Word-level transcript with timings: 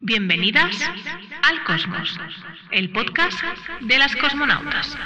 Bienvenidas 0.00 0.76
al 1.42 1.64
Cosmos, 1.64 2.16
el 2.70 2.92
podcast 2.92 3.36
de 3.80 3.98
las 3.98 4.14
cosmonautas. 4.14 4.96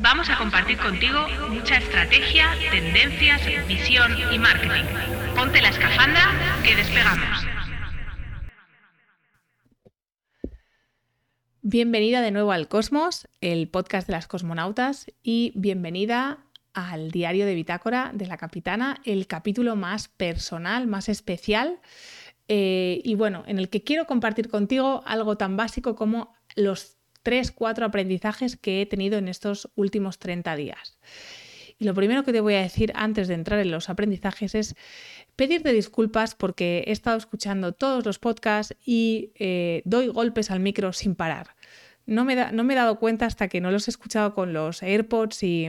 Vamos 0.00 0.30
a 0.30 0.38
compartir 0.38 0.78
contigo 0.78 1.26
mucha 1.50 1.76
estrategia, 1.76 2.48
tendencias, 2.70 3.42
visión 3.68 4.10
y 4.32 4.38
marketing. 4.38 4.84
Ponte 5.36 5.60
la 5.60 5.68
escafandra 5.68 6.22
que 6.64 6.76
despegamos. 6.76 7.46
Bienvenida 11.60 12.22
de 12.22 12.30
nuevo 12.30 12.52
al 12.52 12.68
Cosmos, 12.68 13.28
el 13.42 13.68
podcast 13.68 14.06
de 14.06 14.14
las 14.14 14.26
cosmonautas, 14.26 15.12
y 15.22 15.52
bienvenida 15.56 16.38
al 16.72 17.10
diario 17.10 17.44
de 17.44 17.54
Bitácora 17.54 18.12
de 18.14 18.26
la 18.26 18.38
Capitana, 18.38 19.02
el 19.04 19.26
capítulo 19.26 19.76
más 19.76 20.08
personal, 20.08 20.86
más 20.86 21.10
especial 21.10 21.80
eh, 22.48 23.00
y 23.04 23.14
bueno, 23.14 23.44
en 23.46 23.58
el 23.58 23.68
que 23.68 23.82
quiero 23.82 24.06
compartir 24.06 24.48
contigo 24.48 25.02
algo 25.06 25.36
tan 25.36 25.56
básico 25.56 25.96
como 25.96 26.34
los 26.56 26.98
tres, 27.22 27.50
cuatro 27.50 27.86
aprendizajes 27.86 28.56
que 28.56 28.82
he 28.82 28.86
tenido 28.86 29.18
en 29.18 29.28
estos 29.28 29.70
últimos 29.74 30.18
30 30.18 30.54
días. 30.56 30.98
Y 31.78 31.86
lo 31.86 31.94
primero 31.94 32.22
que 32.22 32.32
te 32.32 32.40
voy 32.40 32.54
a 32.54 32.60
decir 32.60 32.92
antes 32.94 33.26
de 33.26 33.34
entrar 33.34 33.58
en 33.58 33.70
los 33.70 33.88
aprendizajes 33.88 34.54
es 34.54 34.76
pedirte 35.34 35.72
disculpas 35.72 36.34
porque 36.34 36.84
he 36.86 36.92
estado 36.92 37.16
escuchando 37.16 37.72
todos 37.72 38.04
los 38.04 38.18
podcasts 38.18 38.76
y 38.84 39.32
eh, 39.34 39.82
doy 39.84 40.08
golpes 40.08 40.50
al 40.50 40.60
micro 40.60 40.92
sin 40.92 41.16
parar. 41.16 41.56
No 42.06 42.24
me, 42.24 42.52
no 42.52 42.64
me, 42.64 42.74
he 42.74 42.76
dado 42.76 42.98
cuenta 42.98 43.26
hasta 43.26 43.48
que 43.48 43.60
no 43.60 43.70
los 43.70 43.88
he 43.88 43.90
escuchado 43.90 44.34
con 44.34 44.52
los 44.52 44.82
AirPods 44.82 45.42
y, 45.42 45.68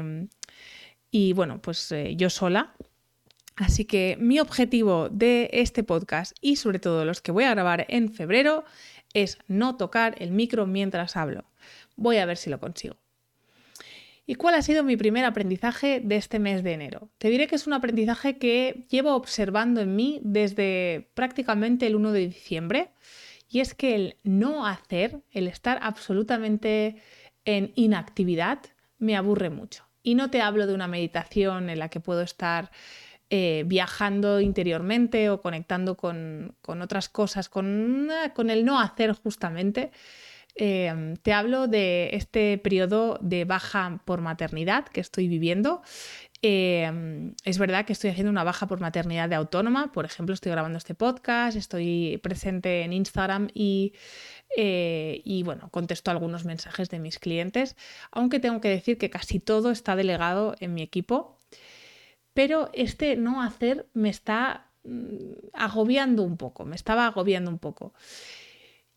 y 1.10 1.34
bueno, 1.34 1.62
pues 1.62 1.92
eh, 1.92 2.16
yo 2.18 2.30
sola. 2.30 2.76
Así 3.56 3.86
que 3.86 4.18
mi 4.20 4.40
objetivo 4.40 5.10
de 5.10 5.50
este 5.54 5.84
podcast 5.84 6.36
y 6.42 6.58
sobre 6.58 6.80
todo 6.80 7.06
los 7.06 7.22
que 7.22 7.32
voy 7.32 7.46
a 7.46 7.52
grabar 7.52 7.86
en 7.88 8.12
febrero 8.12 8.66
es 9.14 9.38
no 9.48 9.78
tocar 9.78 10.16
el 10.20 10.32
micro 10.32 10.68
mientras 10.68 11.16
hablo. 11.16 11.46
Voy 11.96 12.18
a 12.18 12.26
ver 12.26 12.36
si 12.38 12.50
lo 12.50 12.60
consigo. 12.60 12.98
¿Y 14.28 14.36
cuál 14.36 14.56
ha 14.56 14.62
sido 14.62 14.84
mi 14.84 14.98
primer 14.98 15.24
aprendizaje 15.24 16.02
de 16.04 16.16
este 16.16 16.40
mes 16.40 16.64
de 16.64 16.74
enero? 16.74 17.10
Te 17.20 17.30
diré 17.30 17.48
que 17.48 17.56
es 17.56 17.68
un 17.68 17.74
aprendizaje 17.74 18.38
que 18.38 18.86
llevo 18.90 19.16
observando 19.16 19.82
en 19.82 19.96
mí 19.96 20.20
desde 20.24 21.10
prácticamente 21.14 21.86
el 21.86 21.96
1 21.96 22.12
de 22.12 22.28
diciembre 22.28 22.90
y 23.50 23.60
es 23.60 23.76
que 23.76 23.96
el 23.96 24.18
no 24.24 24.66
hacer, 24.66 25.22
el 25.32 25.48
estar 25.48 25.78
absolutamente 25.82 26.98
en 27.46 27.72
inactividad, 27.76 28.60
me 28.98 29.16
aburre 29.16 29.52
mucho. 29.52 29.86
Y 30.02 30.16
no 30.16 30.30
te 30.32 30.42
hablo 30.42 30.66
de 30.66 30.74
una 30.74 30.88
meditación 30.88 31.70
en 31.70 31.80
la 31.80 31.90
que 31.90 32.00
puedo 32.00 32.22
estar 32.22 32.72
eh, 33.30 33.64
viajando 33.66 34.40
interiormente 34.40 35.30
o 35.30 35.42
conectando 35.42 35.98
con, 35.98 36.56
otras 36.68 37.10
cosas, 37.10 37.50
con, 37.50 38.10
con, 38.36 38.50
el 38.50 38.66
no 38.66 38.80
hacer 38.80 39.14
justamente. 39.14 39.92
Em, 40.58 41.18
te 41.18 41.34
hablo 41.34 41.68
de 41.68 42.12
este 42.14 42.58
periodo 42.58 43.20
de 43.22 43.44
baja 43.44 44.02
por 44.06 44.22
maternidad 44.22 44.86
que 44.86 45.02
estoy 45.02 45.28
viviendo. 45.28 45.82
Em, 46.42 47.34
es 47.44 47.58
verdad 47.58 47.86
que 47.86 47.94
estoy 47.94 48.12
haciendo 48.12 48.30
una 48.32 48.44
baja 48.44 48.68
por 48.68 48.80
maternidad 48.80 49.28
de 49.28 49.36
autónoma, 49.36 49.92
por 49.92 50.06
ejemplo, 50.06 50.34
estoy 50.34 50.52
grabando 50.52 50.78
este 50.78 50.94
podcast, 50.94 51.58
estoy 51.58 52.20
presente 52.22 52.84
en 52.84 52.94
Instagram 52.94 53.48
y, 53.54 53.94
eh, 54.56 55.22
y 55.26 55.44
bueno, 55.44 55.70
contesto 55.72 56.12
algunos 56.12 56.46
mensajes 56.46 56.90
de 56.90 57.00
mis 57.00 57.20
clientes, 57.20 57.76
aunque 58.12 58.40
tengo 58.40 58.62
que 58.62 58.70
decir 58.70 58.98
que 58.98 59.10
casi 59.10 59.40
todo 59.40 59.72
está 59.72 59.96
delegado 59.96 60.56
en 60.60 60.74
mi 60.76 60.84
equipo 60.84 61.40
pero 62.36 62.70
este 62.74 63.16
no 63.16 63.42
hacer 63.42 63.88
me 63.94 64.10
está 64.10 64.70
mm, 64.84 65.48
agobiando 65.54 66.22
un 66.22 66.38
poco, 66.38 66.66
me 66.66 66.76
estaba 66.76 67.08
agobiando 67.08 67.50
un 67.50 67.58
poco. 67.58 67.94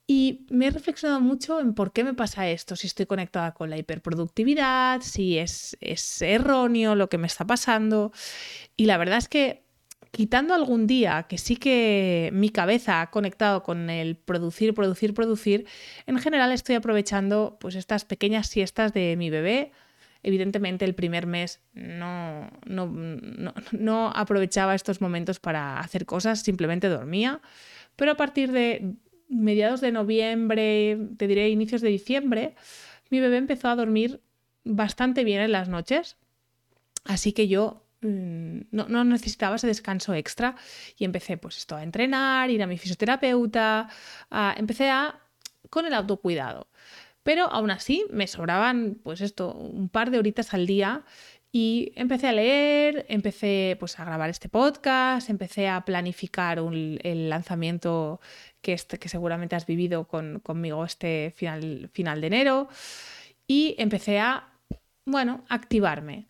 Y 0.09 0.47
me 0.51 0.67
he 0.67 0.71
reflexionado 0.71 1.21
mucho 1.21 1.61
en 1.61 1.75
por 1.75 1.93
qué 1.93 2.03
me 2.03 2.15
pasa 2.15 2.49
esto, 2.49 2.75
si 2.77 2.89
estoy 2.89 3.07
conectada 3.07 3.55
con 3.55 3.71
la 3.71 3.79
hiperproductividad, 3.79 5.03
si 5.03 5.39
es, 5.39 5.77
es 5.81 6.21
erróneo 6.21 6.95
lo 6.97 7.09
que 7.09 7.19
me 7.19 7.27
está 7.29 7.47
pasando. 7.47 8.11
Y 8.77 8.87
la 8.87 8.97
verdad 8.97 9.19
es 9.19 9.29
que 9.29 9.63
quitando 10.11 10.55
algún 10.55 10.87
día 10.89 11.27
que 11.29 11.39
sí 11.39 11.57
que 11.57 12.31
mi 12.33 12.49
cabeza 12.49 13.03
ha 13.03 13.11
conectado 13.11 13.63
con 13.63 13.89
el 13.89 14.17
producir, 14.17 14.75
producir, 14.75 15.15
producir, 15.15 15.67
en 16.07 16.19
general 16.19 16.51
estoy 16.51 16.75
aprovechando 16.75 17.57
pues 17.61 17.77
estas 17.77 18.05
pequeñas 18.05 18.49
siestas 18.49 18.93
de 18.93 19.15
mi 19.17 19.31
bebé 19.31 19.71
Evidentemente 20.23 20.85
el 20.85 20.95
primer 20.95 21.27
mes 21.27 21.61
no, 21.75 22.51
no, 22.67 24.13
aprovechaba 24.15 24.75
estos 24.75 25.01
momentos 25.01 25.39
para 25.39 25.79
hacer 25.79 26.07
cosas, 26.07 26.43
simplemente 26.43 26.89
dormía, 26.89 27.41
pero 27.95 28.13
a 28.13 28.17
partir 28.17 28.51
de 28.51 28.95
mediados 29.29 29.81
de 29.81 29.93
noviembre, 29.93 30.99
te 31.17 31.29
diré 31.29 31.51
inicios 31.51 31.83
de 31.83 31.89
diciembre, 31.91 32.57
mi 33.11 33.21
bebé 33.21 33.37
empezó 33.37 33.69
a 33.69 33.77
dormir 33.77 34.21
bastante 34.65 35.23
bien 35.23 35.41
en 35.41 35.53
las 35.53 35.69
noches, 35.69 36.17
así 37.05 37.33
que 37.33 37.47
yo 37.47 37.87
mm, 38.01 38.61
no, 38.73 39.05
necesitaba 39.05 39.57
ese 39.57 39.69
descanso 39.69 40.15
extra 40.15 40.57
y 40.97 41.05
empecé 41.05 41.37
pues 41.37 41.59
esto 41.59 41.77
a 41.77 41.83
entrenar, 41.85 42.51
ir 42.51 42.63
a 42.63 42.67
mi 42.67 42.77
fisioterapeuta, 42.77 43.89
empecé 44.57 44.91
a 44.91 45.21
con 45.71 45.87
el 45.87 45.95
autocuidado. 45.95 46.69
Pero 47.23 47.51
aún 47.53 47.71
así 47.71 48.05
me 48.11 48.27
sobraban, 48.27 48.99
pues 49.03 49.21
esto, 49.21 49.53
un 49.53 49.89
par 49.89 50.11
de 50.11 50.19
horitas 50.19 50.55
al 50.55 50.67
día 50.67 51.05
y 51.51 51.93
empecé 51.97 52.29
a 52.29 52.33
leer, 52.33 53.07
empecé 53.09 53.77
pues 53.81 53.99
a 53.99 54.05
grabar 54.05 54.29
este 54.29 54.49
podcast, 54.49 55.31
empecé 55.31 55.69
a 55.69 55.85
planificar 55.85 56.59
el 56.59 57.31
lanzamiento 57.31 58.21
que, 58.61 58.75
este, 58.75 58.99
que 58.99 59.09
seguramente 59.09 59.57
has 59.57 59.67
vivido 59.67 60.07
conmigo 60.07 60.85
este 60.85 61.33
final, 61.37 61.91
final 61.93 62.21
de 62.21 62.27
enero 62.27 62.69
y 63.47 63.75
empecé 63.79 64.21
a, 64.21 64.49
bueno, 65.07 65.45
activarme. 65.49 66.27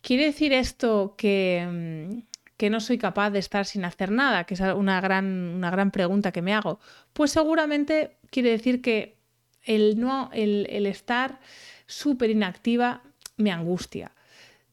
¿Quiere 0.00 0.26
decir 0.26 0.52
esto 0.52 1.14
que, 1.16 1.66
mm, 1.66 2.18
que 2.56 2.70
no 2.70 2.80
soy 2.80 2.98
capaz 2.98 3.30
de 3.30 3.38
estar 3.38 3.64
sin 3.66 3.84
hacer 3.84 4.10
nada? 4.10 4.44
Que 4.44 4.54
es 4.54 4.60
una 4.60 5.00
gran, 5.00 5.26
una 5.56 5.70
gran 5.70 5.90
pregunta 5.92 6.32
que 6.32 6.42
me 6.42 6.52
hago. 6.52 6.80
Pues 7.12 7.30
seguramente 7.30 8.18
quiere 8.30 8.50
decir 8.50 8.82
que 8.82 9.16
el, 9.64 9.98
no, 9.98 10.30
el, 10.32 10.86
estar 10.86 11.40
súper 11.86 12.30
inactiva 12.30 13.02
me 13.36 13.50
angustia. 13.50 14.12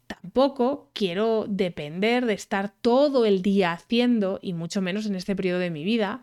Tampoco 0.08 0.90
quiero 0.94 1.46
depender 1.48 2.26
de 2.26 2.34
estar 2.34 2.74
todo 2.82 3.26
el 3.26 3.42
día 3.42 3.72
haciendo, 3.72 4.40
y 4.42 4.54
mucho 4.54 4.82
menos 4.82 5.06
en 5.06 5.16
este 5.16 5.36
periodo 5.36 5.60
de 5.60 5.70
mi 5.70 5.84
vida, 5.84 6.22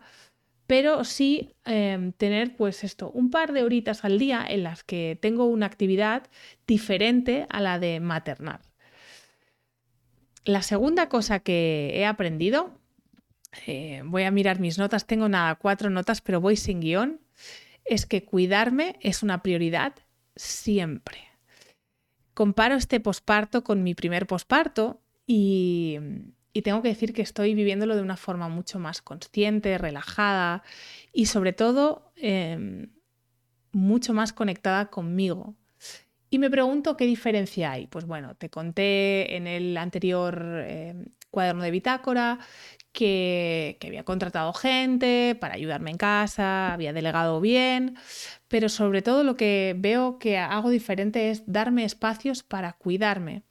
pero 0.67 1.03
sí 1.03 1.55
em, 1.65 2.11
tener 2.11 2.55
pues 2.55 2.83
esto, 2.83 3.09
un 3.11 3.31
par 3.31 3.53
de 3.53 3.63
horitas 3.63 4.05
al 4.05 4.19
día 4.19 4.45
en 4.47 4.61
las 4.63 4.83
que 4.83 5.17
tengo 5.19 5.45
una 5.45 5.65
actividad 5.65 6.27
diferente 6.67 7.47
a 7.49 7.59
la 7.59 7.79
de 7.79 7.99
maternar. 7.99 8.61
La 10.45 10.61
segunda 10.61 11.09
cosa 11.09 11.39
que 11.39 11.91
he 11.95 12.05
aprendido, 12.05 12.71
eh, 13.65 14.01
voy 14.05 14.23
a 14.23 14.31
mirar 14.31 14.59
mis 14.59 14.77
notas, 14.77 15.07
tengo 15.07 15.27
nada, 15.27 15.55
cuatro 15.55 15.89
notas, 15.89 16.21
pero 16.21 16.39
voy 16.39 16.55
sin 16.55 16.79
guion, 16.79 17.19
es 17.89 18.05
que 18.05 18.23
cuidarme 18.23 18.97
es 19.01 19.23
una 19.23 19.41
prioridad 19.41 19.93
siempre. 20.35 21.19
Comparo 22.33 22.75
este 22.75 22.99
posparto 22.99 23.63
con 23.63 23.83
mi 23.83 23.95
primer 23.95 24.27
posparto 24.27 25.01
y, 25.25 25.99
tengo 26.63 26.81
que 26.81 26.89
decir 26.89 27.13
que 27.13 27.21
estoy 27.21 27.53
viviéndolo 27.55 27.95
de 27.95 28.01
una 28.01 28.17
forma 28.17 28.49
mucho 28.49 28.79
más 28.79 29.01
consciente, 29.01 29.77
relajada 29.77 30.61
y 31.13 31.27
sobre 31.27 31.53
todo 31.53 32.11
em, 32.17 32.91
mucho 33.71 34.13
más 34.13 34.33
conectada 34.33 34.89
conmigo. 34.89 35.55
Y 36.29 36.37
me 36.37 36.49
pregunto 36.49 36.97
qué 36.97 37.05
diferencia 37.05 37.71
hay. 37.71 37.87
Pues 37.87 38.05
bueno, 38.05 38.35
te 38.35 38.49
conté 38.49 39.37
en 39.37 39.47
el 39.47 39.77
anterior 39.77 40.65
em, 40.67 41.05
cuaderno 41.31 41.63
de 41.63 41.71
bitácora 41.71 42.39
que, 42.99 43.77
había 43.87 44.03
contratado 44.03 44.51
gente 44.51 45.37
para 45.39 45.53
ayudarme 45.55 45.91
en 45.91 45.97
casa, 45.97 46.73
había 46.73 46.91
delegado 46.91 47.39
bien, 47.39 47.95
pero 48.49 48.67
sobre 48.67 49.01
todo 49.01 49.23
lo 49.23 49.37
que 49.37 49.73
veo 49.77 50.19
que 50.19 50.37
hago 50.37 50.69
diferente 50.69 51.29
es 51.29 51.43
darme 51.45 51.85
espacios 51.85 52.43
para 52.43 52.73
cuidarme. 52.73 53.43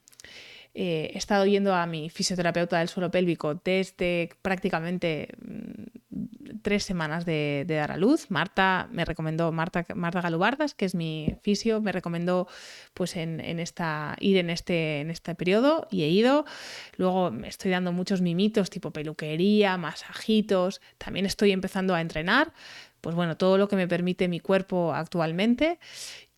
Eh, 0.75 1.09
he 1.15 1.17
estado 1.17 1.47
yendo 1.47 1.73
a 1.73 1.87
mi 1.87 2.11
fisioterapeuta 2.11 2.77
del 2.77 2.89
suelo 2.89 3.09
pélvico 3.09 3.55
desde 3.55 4.29
prácticamente 4.43 5.29
mm, 5.41 5.98
tres 6.61 6.83
semanas 6.83 7.25
de, 7.25 7.65
dar 7.67 7.91
a 7.91 7.97
luz. 7.97 8.29
Marta 8.29 8.87
me 8.91 9.05
recomendó, 9.05 9.51
Marta, 9.51 9.85
Marta 9.95 10.21
Galubardas, 10.21 10.73
que 10.73 10.85
es 10.85 10.95
mi 10.95 11.35
fisio, 11.41 11.81
me 11.81 11.91
recomendó 11.91 12.47
pues 12.93 13.15
en, 13.15 13.39
esta, 13.59 14.15
ir 14.19 14.37
en 14.37 14.49
este, 14.49 15.01
en 15.01 15.09
este 15.09 15.35
periodo 15.35 15.87
y 15.91 16.03
he 16.03 16.09
ido. 16.09 16.45
Luego 16.97 17.31
estoy 17.43 17.71
dando 17.71 17.91
muchos 17.91 18.21
mimitos 18.21 18.69
tipo 18.69 18.91
peluquería, 18.91 19.77
masajitos. 19.77 20.81
También 20.97 21.25
estoy 21.25 21.51
empezando 21.51 21.95
a 21.95 22.01
entrenar 22.01 22.53
pues 23.01 23.15
bueno, 23.15 23.37
todo 23.37 23.57
lo 23.57 23.69
que 23.69 23.77
me 23.77 23.87
permite 23.87 24.27
mi 24.27 24.39
cuerpo 24.39 24.93
actualmente. 24.93 25.79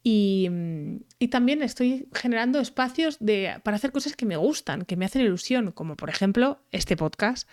Mm, 0.04 0.96
y, 1.20 1.28
también 1.28 1.62
estoy 1.62 2.08
generando 2.14 2.60
espacios 2.60 3.18
de, 3.20 3.60
para 3.64 3.78
hacer 3.78 3.92
cosas 3.92 4.16
que 4.16 4.26
me 4.26 4.36
gustan, 4.36 4.86
que 4.86 4.96
me 4.96 5.06
hacen 5.06 5.22
ilusión, 5.22 5.72
como 5.72 5.96
por 5.96 6.10
ejemplo 6.10 6.60
este 6.72 6.98
podcast. 6.98 7.48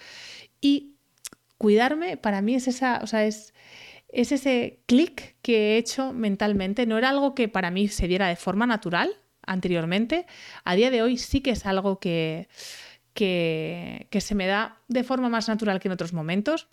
Y 0.61 0.97
cuidarme 1.58 2.16
para 2.16 2.40
mí 2.40 2.55
es 2.55 2.69
esa, 2.69 3.00
o 3.02 3.06
sea, 3.06 3.26
es, 3.26 3.52
es 4.08 4.32
ese 4.32 4.81
clic 4.87 5.37
que 5.43 5.75
he 5.75 5.78
hecho 5.78 6.12
mentalmente. 6.12 6.87
No 6.87 6.96
era 6.96 7.10
algo 7.10 7.34
que 7.34 7.49
para 7.49 7.70
mí 7.70 7.88
se 7.88 8.08
diera 8.08 8.28
de 8.28 8.37
forma 8.37 8.66
natural 8.66 9.10
anteriormente. 9.43 10.26
A 10.64 10.75
día 10.76 10.90
de 10.90 11.02
hoy 11.02 11.19
sí 11.19 11.40
que 11.40 11.50
es 11.50 11.66
algo 11.66 11.99
que, 11.99 12.49
que, 13.12 14.08
se 14.20 14.34
me 14.34 14.46
da 14.46 14.81
de 14.88 15.05
forma 15.05 15.28
más 15.28 15.49
natural 15.49 15.81
que 15.81 15.88
en 15.88 15.93
otros 15.93 16.12
momentos. 16.12 16.69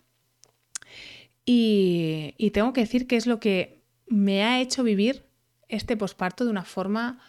Y, 1.44 2.34
y 2.38 2.50
tengo 2.50 2.72
que 2.72 2.80
decir 2.80 3.06
que 3.06 3.16
es 3.16 3.26
lo 3.26 3.40
que 3.40 3.82
me 4.06 4.44
ha 4.44 4.60
hecho 4.60 4.82
vivir 4.82 5.26
este 5.68 5.96
posparto 5.96 6.44
de 6.44 6.50
una 6.50 6.64
forma 6.64 7.20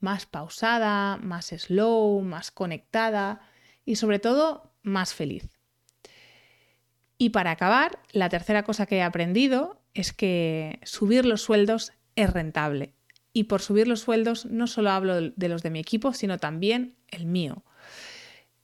más 0.00 0.26
pausada, 0.26 1.16
más 1.16 1.46
slow, 1.46 2.20
más 2.22 2.50
conectada 2.50 3.40
y 3.84 3.96
sobre 3.96 4.18
todo 4.18 4.72
más 4.82 5.14
feliz. 5.14 5.55
Y 7.18 7.30
para 7.30 7.52
acabar, 7.52 7.98
la 8.12 8.28
tercera 8.28 8.62
cosa 8.62 8.86
que 8.86 8.96
he 8.96 9.02
aprendido 9.02 9.80
es 9.94 10.12
que 10.12 10.80
subir 10.82 11.24
los 11.24 11.42
sueldos 11.42 11.92
es 12.14 12.32
rentable. 12.32 12.92
Y 13.32 13.44
por 13.44 13.60
subir 13.60 13.88
los 13.88 14.00
sueldos 14.00 14.46
no 14.46 14.66
solo 14.66 14.90
hablo 14.90 15.20
de 15.20 15.48
los 15.48 15.62
de 15.62 15.70
mi 15.70 15.78
equipo, 15.78 16.12
sino 16.12 16.38
también 16.38 16.96
el 17.08 17.26
mío. 17.26 17.64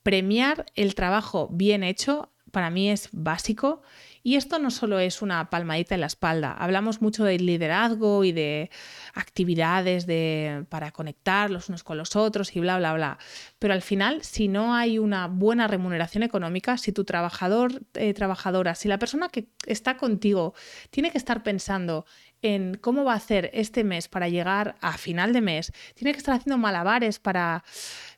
Premiar 0.03 0.65
el 0.75 0.95
trabajo 0.95 1.47
bien 1.51 1.83
hecho 1.83 2.31
para 2.51 2.69
mí 2.69 2.89
es 2.89 3.09
básico 3.11 3.81
y 4.23 4.37
esto 4.37 4.57
no 4.57 4.71
solo 4.71 4.99
es 4.99 5.21
una 5.21 5.49
palmadita 5.49 5.95
en 5.95 6.01
la 6.01 6.07
espalda, 6.07 6.53
hablamos 6.53 7.01
mucho 7.01 7.25
de 7.25 7.37
liderazgo 7.37 8.23
y 8.23 8.31
de 8.31 8.71
actividades 9.13 10.07
de, 10.07 10.65
para 10.69 10.91
conectar 10.91 11.51
los 11.51 11.67
unos 11.67 11.83
con 11.83 11.97
los 11.97 12.15
otros 12.15 12.55
y 12.55 12.61
bla, 12.61 12.77
bla, 12.77 12.93
bla. 12.93 13.17
Pero 13.59 13.73
al 13.73 13.81
final, 13.81 14.23
si 14.23 14.47
no 14.47 14.73
hay 14.73 14.97
una 14.97 15.27
buena 15.27 15.67
remuneración 15.67 16.23
económica, 16.23 16.77
si 16.77 16.93
tu 16.93 17.03
trabajador, 17.03 17.81
eh, 17.95 18.13
trabajadora, 18.13 18.75
si 18.75 18.87
la 18.87 18.97
persona 18.97 19.27
que 19.27 19.47
está 19.65 19.97
contigo 19.97 20.53
tiene 20.89 21.11
que 21.11 21.17
estar 21.17 21.43
pensando 21.43 22.05
en 22.41 22.75
cómo 22.75 23.03
va 23.05 23.13
a 23.13 23.17
hacer 23.17 23.49
este 23.53 23.83
mes 23.83 24.07
para 24.07 24.29
llegar 24.29 24.75
a 24.81 24.97
final 24.97 25.33
de 25.33 25.41
mes, 25.41 25.71
tiene 25.95 26.11
que 26.11 26.19
estar 26.19 26.35
haciendo 26.35 26.57
malabares 26.57 27.19
para 27.19 27.63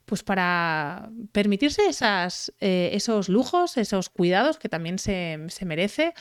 pues 0.05 0.23
para 0.23 1.09
permitirse 1.31 1.81
eh, 2.59 2.89
esos 2.93 3.29
lujos, 3.29 3.77
esos 3.77 4.09
cuidados 4.09 4.57
que 4.57 4.69
también 4.69 4.99
se, 4.99 5.37
merece, 5.65 6.13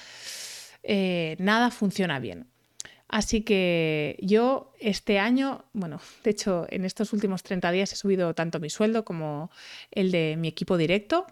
eh, 0.82 1.36
nada 1.38 1.70
funciona 1.70 2.18
bien. 2.18 2.48
Así 3.08 3.42
que 3.42 4.16
yo 4.20 4.72
este 4.80 5.18
año, 5.18 5.66
bueno, 5.72 6.00
de 6.24 6.30
hecho 6.30 6.66
en 6.70 6.84
estos 6.84 7.12
últimos 7.12 7.42
30 7.42 7.70
días 7.70 7.92
he 7.92 7.96
subido 7.96 8.34
tanto 8.34 8.58
mi 8.58 8.70
sueldo 8.70 9.04
como 9.04 9.50
el 9.90 10.10
de 10.10 10.36
mi 10.38 10.48
equipo 10.48 10.76
directo 10.76 11.26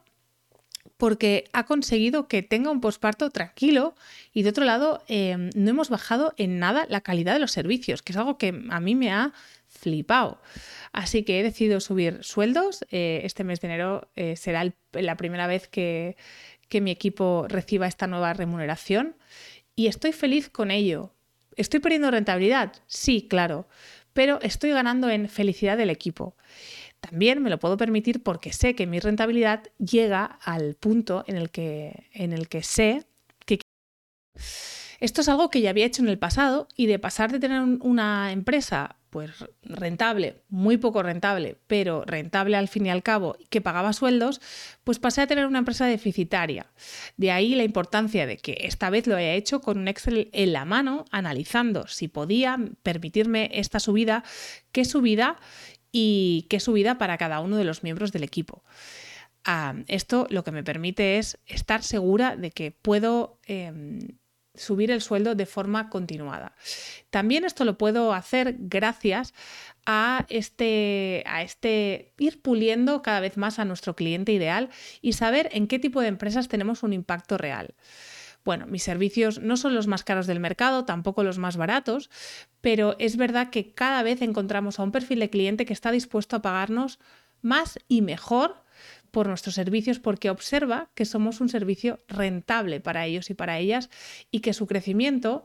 porque 1.02 1.50
ha 1.52 1.66
conseguido 1.66 2.28
que 2.28 2.44
tenga 2.44 2.70
un 2.70 2.81
posparto 2.81 3.28
tranquilo 3.31 3.96
y 4.32 4.44
de 4.44 4.50
otro 4.50 4.64
lado 4.64 5.02
em, 5.08 5.50
no 5.56 5.70
hemos 5.70 5.90
bajado 5.90 6.32
en 6.37 6.60
nada 6.60 6.87
la 6.88 7.00
calidad 7.00 7.32
de 7.34 7.40
los 7.40 7.50
servicios, 7.50 8.02
que 8.02 8.12
es 8.12 8.16
algo 8.16 8.38
que 8.38 8.62
a 8.70 8.78
mí 8.78 8.94
me 8.94 9.10
ha 9.10 9.32
flipado. 9.66 10.40
Así 10.93 11.25
que 11.25 11.40
he 11.40 11.43
decidido 11.43 11.81
subir 11.81 12.22
sueldos. 12.22 12.87
Eh, 12.93 13.22
este 13.25 13.43
mes 13.43 13.60
de 13.60 13.66
enero 13.66 14.10
eh, 14.14 14.37
será 14.37 14.64
la 14.93 15.16
primera 15.16 15.49
vez 15.49 15.66
que, 15.66 16.16
que 16.69 16.81
mi 16.81 16.93
equipo 16.93 17.46
reciba 17.48 17.88
esta 17.88 18.06
nueva 18.06 18.32
remuneración 18.32 19.16
y 19.75 19.88
estoy 19.88 20.12
feliz 20.12 20.50
con 20.50 20.70
ello. 20.70 21.12
¿Estoy 21.56 21.81
perdiendo 21.81 22.12
rentabilidad? 22.12 22.75
Sí, 22.87 23.26
claro, 23.28 23.66
pero 24.12 24.40
estoy 24.40 24.70
ganando 24.70 25.10
en 25.10 25.28
felicidad 25.28 25.76
del 25.76 25.90
equipo. 25.90 26.37
También 27.02 27.43
me 27.43 27.50
lo 27.50 27.58
puedo 27.58 27.76
permitir 27.76 28.22
porque 28.22 28.52
sé 28.52 28.75
que 28.76 28.87
mi 28.87 29.00
rentabilidad 29.00 29.64
llega 29.78 30.38
al 30.43 30.76
punto 30.76 31.25
en 31.26 31.37
el 31.37 31.50
que, 31.50 32.08
en 32.12 32.32
el 32.32 32.49
que 32.49 32.62
sé 32.62 33.04
que... 33.44 33.58
Esto 35.00 35.20
es 35.20 35.28
algo 35.28 35.50
que 35.50 35.60
ya 35.60 35.70
había 35.70 35.84
hecho 35.84 36.02
en 36.02 36.08
el 36.08 36.19
pasado 36.19 36.69
y 36.76 36.87
de 36.87 37.00
pasar 37.00 37.32
de 37.32 37.40
tener 37.40 37.60
una 37.60 38.31
empresa 38.31 38.96
pues 39.12 39.31
rentable, 39.62 40.37
muy 40.49 40.78
poco 40.78 41.02
rentable, 41.02 41.58
pero 41.66 42.02
rentable 42.06 42.56
al 42.56 42.69
fin 42.69 42.87
y 42.87 42.90
al 42.90 43.02
cabo, 43.02 43.37
que 43.50 43.60
pagaba 43.60 43.93
sueldos, 43.93 44.40
pues 44.84 44.98
pasé 44.98 45.20
a 45.20 45.26
tener 45.26 45.44
una 45.44 45.58
empresa 45.58 45.84
deficitaria. 45.84 46.72
De 47.19 47.31
ahí 47.31 47.55
la 47.55 47.62
importancia 47.62 48.26
de 48.26 48.38
que 48.38 48.56
esta 48.62 48.88
vez 48.88 49.06
lo 49.06 49.14
haya 49.14 49.34
hecho 49.34 49.60
con 49.60 49.76
un 49.76 49.88
Excel 49.88 50.31
en 50.32 50.55
la 50.55 50.64
mano, 50.64 51.05
analizando 51.10 51.87
si 51.88 52.08
podía 52.08 52.56
permitirme 52.82 53.50
esta 53.52 53.81
subida, 53.81 54.25
qué 54.72 54.87
subida 54.87 55.37
y 55.92 56.46
qué 56.48 56.58
subida 56.58 56.98
para 56.98 57.18
cada 57.18 57.40
uno 57.40 57.56
de 57.56 57.64
los 57.64 57.82
miembros 57.82 58.10
del 58.10 58.24
equipo. 58.24 58.64
Ah, 59.44 59.74
esto 59.88 60.26
lo 60.30 60.44
que 60.44 60.52
me 60.52 60.64
permite 60.64 61.18
es 61.18 61.38
estar 61.46 61.82
segura 61.82 62.36
de 62.36 62.50
que 62.50 62.70
puedo 62.70 63.38
em, 63.46 64.00
subir 64.54 64.90
el 64.90 65.00
sueldo 65.00 65.34
de 65.34 65.46
forma 65.46 65.88
continuada. 65.88 66.54
También 67.10 67.44
esto 67.44 67.64
lo 67.64 67.78
puedo 67.78 68.12
hacer 68.12 68.56
gracias 68.58 69.34
a 69.86 70.26
este, 70.28 71.24
a 71.26 71.42
este 71.42 72.12
ir 72.18 72.40
puliendo 72.40 73.02
cada 73.02 73.20
vez 73.20 73.36
más 73.36 73.58
a 73.58 73.64
nuestro 73.64 73.96
cliente 73.96 74.32
ideal 74.32 74.70
y 75.00 75.14
saber 75.14 75.48
en 75.52 75.66
qué 75.66 75.78
tipo 75.78 76.00
de 76.00 76.08
empresas 76.08 76.48
tenemos 76.48 76.82
un 76.82 76.92
impacto 76.92 77.38
real. 77.38 77.74
Bueno, 78.44 78.66
mis 78.66 78.82
servicios 78.82 79.40
no 79.40 79.56
son 79.56 79.74
los 79.74 79.86
más 79.86 80.02
caros 80.02 80.26
del 80.26 80.40
mercado, 80.40 80.84
tampoco 80.84 81.22
los 81.22 81.38
más 81.38 81.56
baratos, 81.56 82.10
pero 82.60 82.96
es 82.98 83.16
verdad 83.16 83.50
que 83.50 83.72
cada 83.72 84.02
vez 84.02 84.20
encontramos 84.22 84.78
a 84.78 84.82
un 84.82 84.92
perfil 84.92 85.20
de 85.20 85.30
cliente 85.30 85.64
que 85.64 85.72
está 85.72 85.92
dispuesto 85.92 86.36
a 86.36 86.42
pagarnos 86.42 86.98
más 87.40 87.78
y 87.88 88.02
mejor 88.02 88.62
por 89.10 89.28
nuestros 89.28 89.54
servicios 89.54 90.00
porque 90.00 90.30
observa 90.30 90.90
que 90.94 91.04
somos 91.04 91.40
un 91.40 91.48
servicio 91.48 92.00
rentable 92.08 92.80
para 92.80 93.06
ellos 93.06 93.30
y 93.30 93.34
para 93.34 93.58
ellas 93.58 93.90
y 94.30 94.40
que 94.40 94.54
su 94.54 94.66
crecimiento 94.66 95.44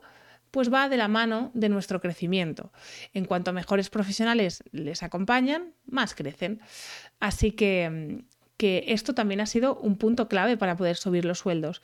pues 0.50 0.73
va 0.73 0.89
de 0.89 0.97
la 0.97 1.09
mano 1.09 1.51
de 1.53 1.69
nuestro 1.69 2.00
crecimiento. 2.00 2.71
En 3.13 3.25
cuanto 3.25 3.53
mejores 3.53 3.89
profesionales 3.89 4.63
les 4.71 5.03
acompañan, 5.03 5.73
más 5.85 6.15
crecen. 6.15 6.61
Así 7.19 7.51
que 7.51 8.23
que 8.57 8.86
esto 8.88 9.13
también 9.13 9.39
ha 9.39 9.45
sido 9.45 9.75
un 9.75 9.98
punto 9.98 10.27
clave 10.27 10.57
para 10.57 10.75
poder 10.75 10.98
subir 10.98 11.25
los 11.25 11.39
sueldos. 11.39 11.81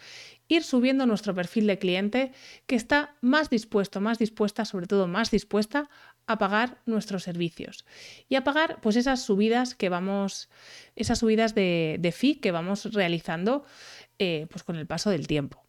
Ir 0.47 0.63
subiendo 0.63 1.05
nuestro 1.05 1.33
perfil 1.33 1.67
de 1.67 1.77
cliente 1.77 2.31
que 2.65 2.75
está 2.75 3.15
más 3.21 3.49
dispuesto, 3.49 4.01
más 4.01 4.17
dispuesta, 4.17 4.65
sobre 4.65 4.87
todo 4.87 5.07
más 5.07 5.31
dispuesta 5.31 5.89
a 6.25 6.37
pagar 6.37 6.81
nuestros 6.85 7.23
servicios 7.23 7.85
y 8.27 8.35
a 8.35 8.43
pagar 8.43 8.79
pues 8.81 8.95
esas 8.95 9.21
subidas 9.21 9.75
que 9.75 9.89
vamos, 9.89 10.49
esas 10.95 11.19
subidas 11.19 11.53
de, 11.53 11.97
de 11.99 12.11
fee 12.11 12.39
que 12.39 12.51
vamos 12.51 12.91
realizando 12.93 13.65
eh, 14.19 14.47
pues 14.49 14.63
con 14.63 14.75
el 14.75 14.87
paso 14.87 15.09
del 15.09 15.27
tiempo 15.27 15.63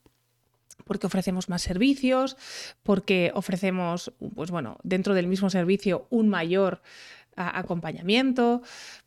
porque 0.84 1.06
ofrecemos 1.06 1.48
más 1.48 1.62
servicios, 1.62 2.36
porque 2.82 3.32
ofrecemos, 3.34 4.12
pues 4.34 4.50
bueno, 4.50 4.76
dentro 4.82 5.14
del 5.14 5.28
mismo 5.28 5.48
servicio 5.48 6.06
un 6.10 6.28
mayor 6.28 6.82
acompañamiento, 7.36 8.62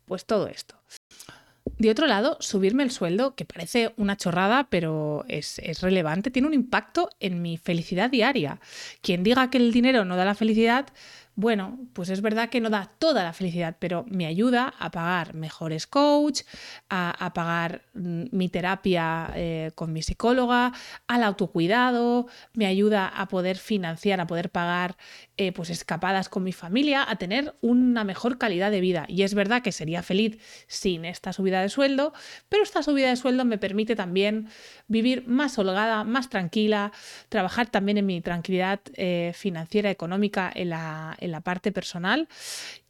pues 0.06 0.26
todo 0.26 0.48
esto. 0.48 0.76
De 1.78 1.90
otro 1.90 2.08
lado, 2.08 2.36
subirme 2.40 2.82
el 2.82 2.90
sueldo, 2.90 3.36
que 3.36 3.44
parece 3.44 3.92
una 3.96 4.16
chorrada, 4.16 4.66
pero 4.68 5.24
es, 5.28 5.60
es, 5.60 5.80
relevante, 5.80 6.32
tiene 6.32 6.48
un 6.48 6.54
impacto 6.54 7.08
en 7.20 7.40
mi 7.40 7.56
felicidad 7.56 8.10
diaria. 8.10 8.60
Quien 9.00 9.22
diga 9.22 9.48
que 9.48 9.58
el 9.58 9.72
dinero 9.72 10.04
no 10.04 10.16
da 10.16 10.24
la 10.24 10.34
felicidad, 10.34 10.88
bueno, 11.38 11.78
pues 11.92 12.08
es 12.08 12.20
verdad 12.20 12.48
que 12.48 12.60
no 12.60 12.68
da 12.68 12.90
toda 12.98 13.22
la 13.22 13.32
felicidad, 13.32 13.76
pero 13.78 14.04
me 14.08 14.26
ayuda 14.26 14.74
a 14.76 14.90
pagar 14.90 15.34
mejores 15.34 15.86
coach, 15.86 16.40
a, 16.90 17.30
pagar 17.32 17.82
mm, 17.94 18.24
mi 18.32 18.48
terapia 18.48 19.30
eh, 19.36 19.70
con 19.76 19.92
mi 19.92 20.02
psicóloga, 20.02 20.72
al 21.06 21.22
autocuidado, 21.22 22.26
me 22.54 22.66
ayuda 22.66 23.06
a 23.06 23.28
poder 23.28 23.56
financiar, 23.56 24.20
a 24.20 24.26
poder 24.26 24.50
pagar 24.50 24.96
eh, 25.36 25.52
pues 25.52 25.70
escapadas 25.70 26.28
con 26.28 26.42
mi 26.42 26.52
familia, 26.52 27.08
a 27.08 27.14
tener 27.14 27.54
una 27.60 28.02
mejor 28.02 28.38
calidad 28.38 28.72
de 28.72 28.80
vida. 28.80 29.04
Y 29.06 29.22
es 29.22 29.34
verdad 29.34 29.62
que 29.62 29.70
sería 29.70 30.02
feliz 30.02 30.40
sin 30.66 31.04
esta 31.04 31.32
subida 31.32 31.62
de 31.62 31.68
sueldo, 31.68 32.14
pero 32.48 32.64
esta 32.64 32.82
subida 32.82 33.10
de 33.10 33.16
sueldo 33.16 33.44
me 33.44 33.58
permite 33.58 33.94
también 33.94 34.48
vivir 34.88 35.28
más 35.28 35.56
holgada, 35.56 36.02
más 36.02 36.30
tranquila, 36.30 36.90
trabajar 37.28 37.70
también 37.70 37.98
en 37.98 38.06
mi 38.06 38.20
tranquilidad 38.22 38.80
eh, 38.94 39.30
financiera, 39.36 39.88
económica, 39.88 40.50
en 40.52 40.70
la 40.70 41.16
en 41.28 41.32
la 41.32 41.40
parte 41.40 41.72
personal 41.72 42.28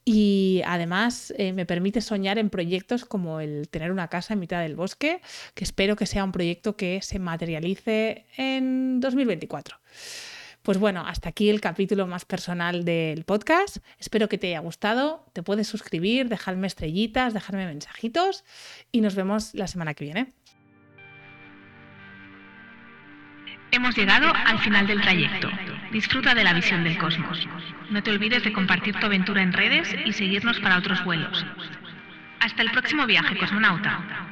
y 0.05 0.63
además 0.65 1.35
eh, 1.37 1.53
me 1.53 1.67
permite 1.67 2.01
soñar 2.01 2.39
en 2.39 2.49
proyectos 2.49 3.05
como 3.05 3.41
el 3.41 3.69
tener 3.69 3.93
una 3.93 4.09
casa 4.09 4.33
en 4.33 4.41
mitad 4.41 4.63
del 4.63 4.75
bosque, 4.75 5.21
que 5.55 5.65
espero 5.65 5.97
que 5.97 6.07
sea 6.07 6.25
un 6.25 6.33
proyecto 6.33 6.77
que 6.77 7.01
se 7.03 7.19
materialice 7.19 8.25
en 8.39 9.01
2024. 9.01 9.79
Pues 10.63 10.79
bueno, 10.79 11.05
hasta 11.07 11.29
aquí 11.29 11.51
el 11.51 11.61
capítulo 11.61 12.07
más 12.07 12.25
personal 12.25 12.85
del 12.87 13.25
podcast. 13.25 13.79
Espero 13.99 14.31
que 14.31 14.39
te 14.39 14.49
haya 14.49 14.61
gustado. 14.61 15.27
Te 15.35 15.43
puedes 15.43 15.69
suscribir, 15.69 16.29
dejarme 16.31 16.67
estrellitas, 16.67 17.35
dejarme 17.35 17.67
mensajitos 17.67 18.45
y 18.91 19.03
nos 19.03 19.15
vemos 19.15 19.55
la 19.55 19.67
semana 19.67 19.93
que 19.93 20.05
viene. 20.05 20.33
Hemos 23.73 23.95
llegado 23.95 24.33
al 24.35 24.59
final 24.61 24.87
del 24.87 25.01
trayecto. 25.03 25.49
Disfruta 25.91 26.35
de 26.35 26.45
la 26.45 26.53
visión 26.53 26.85
del 26.85 26.99
cosmos. 26.99 27.47
No 27.91 28.03
te 28.03 28.11
olvides 28.11 28.45
de 28.45 28.53
compartir 28.53 28.95
tu 28.97 29.07
aventura 29.07 29.43
en 29.43 29.53
redes 29.53 29.97
y 30.05 30.13
seguirnos 30.13 30.61
para 30.61 30.77
otros 30.77 31.03
vuelos. 31.05 31.47
Hasta 32.41 32.63
el 32.63 32.71
próximo 32.71 33.07
viaje, 33.07 33.37
cosmonauta. 33.39 34.28